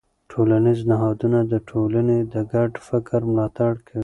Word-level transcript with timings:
ټولنیز 0.31 0.79
نهادونه 0.91 1.39
د 1.51 1.53
ټولنې 1.69 2.19
د 2.33 2.35
ګډ 2.51 2.71
فکر 2.87 3.19
ملاتړ 3.31 3.71
کوي. 3.87 3.99